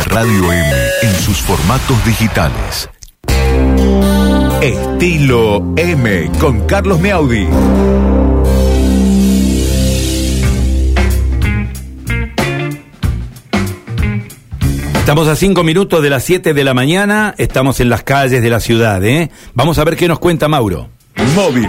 Radio 0.00 0.50
M 0.50 0.72
en 1.02 1.14
sus 1.16 1.42
formatos 1.42 2.02
digitales. 2.06 2.88
Estilo 4.62 5.74
M 5.76 6.30
con 6.40 6.66
Carlos 6.66 6.98
Meaudi. 6.98 7.46
Estamos 14.94 15.28
a 15.28 15.36
cinco 15.36 15.62
minutos 15.62 16.02
de 16.02 16.08
las 16.08 16.24
7 16.24 16.54
de 16.54 16.64
la 16.64 16.72
mañana, 16.72 17.34
estamos 17.36 17.78
en 17.80 17.90
las 17.90 18.02
calles 18.02 18.40
de 18.40 18.48
la 18.48 18.60
ciudad, 18.60 19.04
¿eh? 19.04 19.30
Vamos 19.52 19.78
a 19.78 19.84
ver 19.84 19.96
qué 19.96 20.08
nos 20.08 20.20
cuenta 20.20 20.48
Mauro. 20.48 20.88
Móvil. 21.34 21.68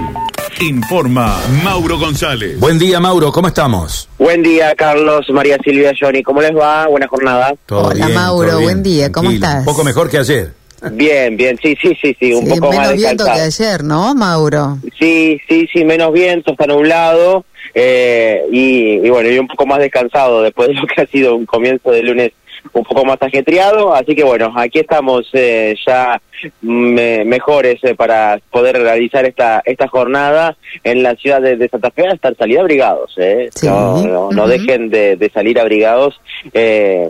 Informa 0.62 1.40
Mauro 1.64 1.98
González. 1.98 2.60
Buen 2.60 2.78
día, 2.80 3.00
Mauro, 3.00 3.32
¿cómo 3.32 3.48
estamos? 3.48 4.08
Buen 4.18 4.44
día, 4.44 4.74
Carlos, 4.76 5.26
María 5.30 5.58
Silvia, 5.64 5.92
Johnny. 6.00 6.24
¿Cómo 6.24 6.42
les 6.42 6.56
va? 6.56 6.88
Buena 6.88 7.08
jornada. 7.08 7.54
Todo 7.66 7.88
Hola, 7.88 8.06
bien, 8.06 8.16
Mauro, 8.18 8.48
todo 8.50 8.58
bien, 8.60 8.68
buen 8.72 8.84
día, 8.84 9.12
¿cómo 9.12 9.30
tranquilo. 9.30 9.46
estás? 9.48 9.60
Un 9.60 9.66
poco 9.66 9.84
mejor 9.84 10.10
que 10.10 10.18
ayer. 10.20 10.54
Bien, 10.92 11.36
bien, 11.38 11.58
sí, 11.62 11.76
sí, 11.82 11.94
sí, 12.02 12.16
sí, 12.20 12.34
un 12.34 12.46
Sí, 12.46 12.50
poco 12.60 12.68
más 12.74 12.80
menos 12.90 12.96
viento 12.96 13.26
que 13.26 13.32
ayer, 13.32 13.84
¿no, 13.84 14.14
Mauro? 14.16 14.78
Sí, 15.00 15.40
sí, 15.50 15.68
sí, 15.74 15.84
menos 15.86 16.12
viento, 16.14 16.52
está 16.52 16.66
nublado 16.68 17.46
eh, 17.74 18.44
y, 18.52 19.06
y 19.06 19.10
bueno, 19.10 19.30
y 19.30 19.40
un 19.40 19.48
poco 19.48 19.66
más 19.66 19.80
descansado 19.80 20.42
después 20.44 20.68
de 20.70 20.74
lo 20.76 20.86
que 20.88 21.02
ha 21.02 21.08
sido 21.08 21.36
un 21.36 21.46
comienzo 21.46 21.90
de 21.92 22.04
lunes 22.04 22.32
un 22.72 22.84
poco 22.84 23.06
más 23.06 23.22
ajetreado, 23.22 23.94
así 23.94 24.16
que 24.16 24.24
bueno, 24.24 24.54
aquí 24.56 24.80
estamos 24.80 25.28
eh, 25.34 25.76
ya 25.86 26.22
me- 26.62 27.26
mejores 27.26 27.84
eh, 27.84 27.94
para 27.96 28.40
poder 28.50 28.78
realizar 28.82 29.26
esta 29.26 29.62
esta 29.66 29.88
jornada 29.88 30.56
en 30.84 31.04
la 31.04 31.16
ciudad 31.16 31.42
de, 31.42 31.58
de 31.58 31.68
Santa 31.70 31.92
Fe, 31.92 32.08
estar 32.08 32.36
salir 32.36 32.60
abrigados, 32.60 33.14
eh. 33.18 33.50
Sí. 33.54 33.68
no, 33.68 34.32
no, 34.32 34.48
dejen 34.48 34.90
de, 34.90 35.16
de 35.18 35.30
salir 35.30 35.60
abrigados 35.60 36.20
eh, 36.54 37.10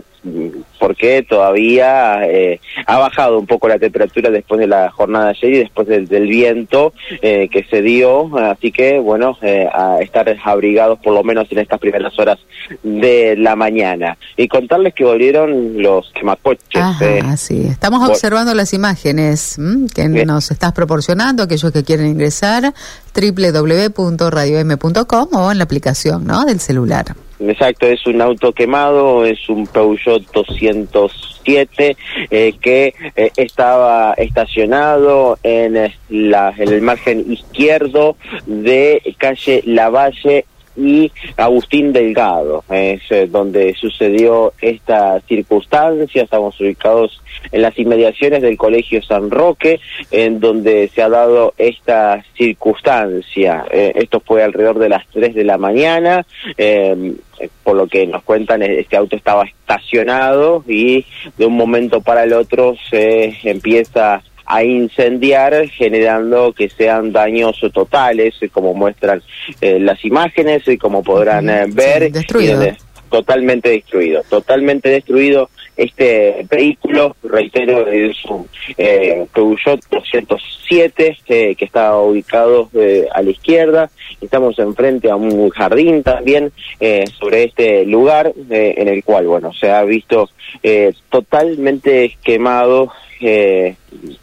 porque 0.78 1.22
todavía 1.22 2.26
eh, 2.26 2.60
ha 2.86 2.98
bajado 2.98 3.38
un 3.38 3.46
poco 3.46 3.68
la 3.68 3.78
temperatura 3.78 4.30
después 4.30 4.60
de 4.60 4.66
la 4.66 4.90
jornada 4.90 5.26
de 5.26 5.30
ayer 5.30 5.54
y 5.54 5.58
después 5.58 5.86
del, 5.86 6.08
del 6.08 6.26
viento 6.26 6.92
eh, 7.22 7.48
que 7.50 7.64
se 7.64 7.82
dio, 7.82 8.36
así 8.38 8.72
que 8.72 8.98
bueno, 8.98 9.38
eh, 9.42 9.68
a 9.72 9.98
estar 10.00 10.34
abrigados 10.44 10.98
por 11.00 11.14
lo 11.14 11.22
menos 11.22 11.46
en 11.50 11.58
estas 11.58 11.78
primeras 11.78 12.18
horas 12.18 12.38
de 12.82 13.36
la 13.36 13.56
mañana. 13.56 14.16
Y 14.36 14.48
contarles 14.48 14.94
que 14.94 15.04
volvieron 15.04 15.82
los 15.82 16.10
quemacoches. 16.12 16.82
eh. 17.00 17.20
Ajá, 17.22 17.36
sí. 17.36 17.66
Estamos 17.68 18.08
observando 18.08 18.54
las 18.54 18.72
imágenes 18.72 19.58
¿m? 19.58 19.86
que 19.94 20.08
Bien. 20.08 20.26
nos 20.26 20.50
estás 20.50 20.72
proporcionando, 20.72 21.42
aquellos 21.42 21.72
que 21.72 21.84
quieren 21.84 22.06
ingresar, 22.06 22.72
www.radiom.com 23.14 25.28
o 25.32 25.52
en 25.52 25.58
la 25.58 25.64
aplicación, 25.64 26.26
¿no?, 26.26 26.44
del 26.44 26.60
celular. 26.60 27.14
Exacto, 27.48 27.86
es 27.86 28.06
un 28.06 28.20
auto 28.20 28.52
quemado, 28.52 29.24
es 29.24 29.48
un 29.48 29.66
Peugeot 29.66 30.22
207 30.32 31.96
eh, 32.30 32.54
que 32.60 32.94
eh, 33.16 33.30
estaba 33.36 34.14
estacionado 34.14 35.38
en, 35.42 35.76
eh, 35.76 35.94
la, 36.08 36.54
en 36.56 36.72
el 36.72 36.82
margen 36.82 37.30
izquierdo 37.30 38.16
de 38.46 39.02
calle 39.18 39.62
Lavalle 39.66 40.46
y 40.76 41.12
Agustín 41.36 41.92
Delgado, 41.92 42.64
es 42.70 43.02
eh, 43.10 43.26
donde 43.30 43.74
sucedió 43.74 44.52
esta 44.60 45.20
circunstancia, 45.20 46.22
estamos 46.22 46.58
ubicados 46.60 47.20
en 47.52 47.62
las 47.62 47.78
inmediaciones 47.78 48.42
del 48.42 48.56
Colegio 48.56 49.02
San 49.02 49.30
Roque, 49.30 49.80
en 50.10 50.40
donde 50.40 50.88
se 50.94 51.02
ha 51.02 51.08
dado 51.08 51.54
esta 51.58 52.24
circunstancia. 52.36 53.64
Eh, 53.70 53.92
esto 53.96 54.20
fue 54.20 54.42
alrededor 54.42 54.78
de 54.78 54.88
las 54.88 55.06
3 55.08 55.34
de 55.34 55.44
la 55.44 55.58
mañana, 55.58 56.26
eh, 56.56 57.14
por 57.62 57.76
lo 57.76 57.86
que 57.86 58.06
nos 58.06 58.22
cuentan, 58.22 58.62
este 58.62 58.96
auto 58.96 59.16
estaba 59.16 59.44
estacionado 59.44 60.64
y 60.66 61.04
de 61.36 61.46
un 61.46 61.56
momento 61.56 62.00
para 62.00 62.24
el 62.24 62.32
otro 62.32 62.76
se 62.90 63.36
empieza 63.44 64.22
a 64.46 64.62
incendiar 64.64 65.68
generando 65.68 66.52
que 66.52 66.68
sean 66.68 67.12
daños 67.12 67.60
totales 67.72 68.34
como 68.52 68.74
muestran 68.74 69.22
eh, 69.60 69.78
las 69.80 70.04
imágenes 70.04 70.66
y 70.68 70.76
como 70.78 71.02
podrán 71.02 71.48
eh, 71.48 71.64
Sí, 71.66 71.72
ver 71.74 72.12
destruido. 72.12 72.64
y 72.66 72.72
totalmente 73.10 73.68
destruido 73.68 74.22
totalmente 74.28 74.88
destruido 74.88 75.48
este 75.76 76.46
vehículo 76.50 77.16
reitero 77.22 77.86
es 77.88 78.16
un 78.26 78.46
eh, 78.78 79.26
Peugeot 79.32 79.80
207 79.90 81.16
eh, 81.28 81.54
que 81.56 81.64
está 81.64 81.96
ubicado 81.98 82.70
eh, 82.74 83.06
a 83.12 83.22
la 83.22 83.30
izquierda 83.30 83.90
estamos 84.20 84.58
enfrente 84.58 85.10
a 85.10 85.16
un 85.16 85.48
jardín 85.50 86.02
también 86.02 86.52
eh, 86.80 87.04
sobre 87.18 87.44
este 87.44 87.84
lugar 87.86 88.32
eh, 88.50 88.74
en 88.78 88.88
el 88.88 89.04
cual 89.04 89.26
bueno 89.26 89.52
se 89.52 89.70
ha 89.70 89.82
visto 89.84 90.28
eh, 90.62 90.92
totalmente 91.10 92.16
quemado 92.24 92.90
eh, 93.20 93.76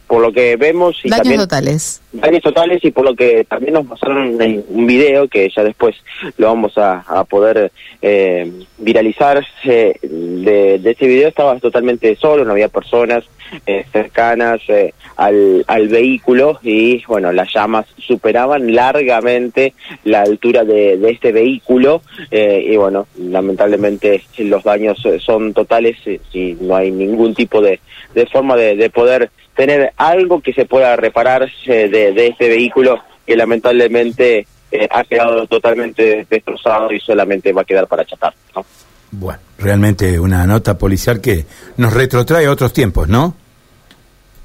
por 0.06 0.22
lo 0.22 0.32
que 0.32 0.56
vemos 0.56 0.96
y 1.04 1.08
Daños 1.08 1.22
también 1.22 1.40
totales. 1.40 2.00
Daños 2.22 2.42
totales 2.42 2.84
y 2.84 2.92
por 2.92 3.04
lo 3.04 3.16
que 3.16 3.44
también 3.44 3.74
nos 3.74 3.86
pasaron 3.86 4.38
un 4.68 4.86
video 4.86 5.26
que 5.26 5.50
ya 5.50 5.64
después 5.64 5.96
lo 6.38 6.46
vamos 6.46 6.72
a, 6.78 7.02
poder 7.28 7.72
eh, 8.00 8.50
viralizar 8.78 9.44
de, 9.64 9.98
de 10.02 10.90
ese 10.90 11.06
video 11.06 11.28
estaba 11.28 11.58
totalmente 11.58 12.14
solo 12.16 12.44
no 12.44 12.52
había 12.52 12.68
personas 12.68 13.24
eh, 13.66 13.84
cercanas 13.92 14.60
eh, 14.68 14.94
al, 15.16 15.64
al 15.66 15.88
vehículo 15.88 16.58
y 16.62 17.04
bueno 17.06 17.32
las 17.32 17.52
llamas 17.52 17.86
superaban 17.98 18.74
largamente 18.74 19.74
la 20.04 20.22
altura 20.22 20.64
de, 20.64 20.96
de 20.96 21.10
este 21.10 21.32
vehículo 21.32 22.02
eh, 22.30 22.64
y 22.70 22.76
bueno 22.76 23.06
lamentablemente 23.18 24.22
los 24.38 24.62
daños 24.62 25.02
son 25.20 25.52
totales 25.52 25.96
eh, 26.06 26.20
y 26.32 26.56
no 26.60 26.76
hay 26.76 26.90
ningún 26.90 27.34
tipo 27.34 27.60
de, 27.60 27.80
de 28.14 28.26
forma 28.26 28.56
de, 28.56 28.76
de 28.76 28.90
poder 28.90 29.30
tener 29.56 29.92
algo 29.96 30.40
que 30.40 30.52
se 30.52 30.64
pueda 30.64 30.96
reparar 30.96 31.50
de, 31.66 31.88
de 31.88 32.26
este 32.26 32.48
vehículo 32.48 33.00
que 33.26 33.36
lamentablemente 33.36 34.46
eh, 34.70 34.88
ha 34.90 35.04
quedado 35.04 35.46
totalmente 35.46 36.26
destrozado 36.28 36.92
y 36.92 36.98
solamente 36.98 37.52
va 37.52 37.62
a 37.62 37.64
quedar 37.64 37.86
para 37.86 38.04
chatar. 38.04 38.34
¿no? 38.56 38.64
Bueno, 39.10 39.40
realmente 39.58 40.18
una 40.18 40.46
nota 40.46 40.78
policial 40.78 41.20
que 41.20 41.44
nos 41.76 41.92
retrotrae 41.92 42.46
a 42.46 42.50
otros 42.50 42.72
tiempos, 42.72 43.08
¿no? 43.08 43.36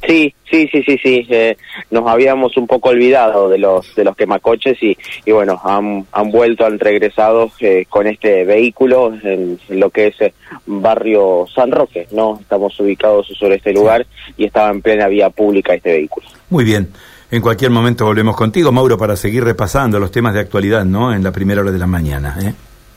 Sí, 0.08 0.34
sí, 0.50 0.70
sí, 0.72 0.84
sí, 0.84 0.98
sí. 1.04 1.28
eh, 1.30 1.58
nos 1.92 2.08
habíamos 2.08 2.56
un 2.56 2.66
poco 2.66 2.90
olvidado 2.90 3.50
de 3.50 3.58
los 3.58 3.94
de 3.94 4.06
los 4.06 4.16
quemacoches 4.16 4.82
y, 4.82 4.98
y 5.26 5.32
bueno, 5.32 5.60
han, 5.64 6.06
han 6.14 6.32
vuelto, 6.32 6.66
han 6.66 6.80
regresado 6.80 7.52
eh, 7.60 7.86
con 7.90 8.08
este 8.08 8.46
vehículo 8.46 9.14
en, 9.22 9.60
lo 9.70 9.90
que 9.90 10.08
es 10.08 10.22
eh, 10.22 10.34
barrio 10.66 11.46
San 11.54 11.72
Roque, 11.72 12.08
¿no? 12.12 12.40
Estamos 12.40 12.80
ubicados 12.80 13.28
sobre 13.38 13.56
este 13.56 13.74
lugar 13.74 14.08
y 14.38 14.46
estaba 14.46 14.70
en 14.70 14.82
plena 14.82 15.08
vía 15.08 15.30
pública 15.30 15.74
este 15.74 15.92
vehículo. 15.92 16.28
Muy 16.50 16.64
bien. 16.64 16.90
En 17.30 17.42
cualquier 17.42 17.72
momento 17.72 18.06
volvemos 18.06 18.38
contigo, 18.38 18.72
Mauro, 18.72 18.98
para 18.98 19.18
seguir 19.18 19.44
repasando 19.44 20.00
los 20.00 20.12
temas 20.12 20.34
de 20.34 20.40
actualidad, 20.40 20.86
¿no? 20.86 21.14
En 21.14 21.22
la 21.22 21.34
primera 21.34 21.60
hora 21.60 21.72
de 21.72 21.80
la 21.80 21.88
mañana, 21.88 22.38
¿eh? 22.42 22.54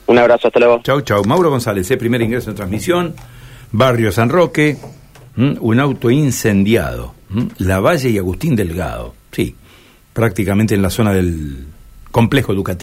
Un 0.06 0.19
abrazo, 0.19 0.47
hasta 0.47 0.60
luego. 0.60 0.81
Chau, 0.84 1.00
chau. 1.00 1.25
Mauro 1.25 1.50
González, 1.50 1.91
¿eh? 1.91 1.97
primer 1.97 2.22
ingreso 2.22 2.50
en 2.50 2.56
transmisión. 2.56 3.15
Barrio 3.72 4.10
San 4.12 4.28
Roque, 4.28 4.77
un 5.36 5.80
auto 5.80 6.10
incendiado. 6.10 7.14
La 7.58 7.80
Valle 7.80 8.10
y 8.10 8.18
Agustín 8.18 8.56
Delgado. 8.56 9.14
Sí, 9.32 9.54
prácticamente 10.12 10.74
en 10.74 10.82
la 10.82 10.91
zona 10.91 11.12
del 11.12 11.66
complejo 12.10 12.52
educativo. 12.52 12.78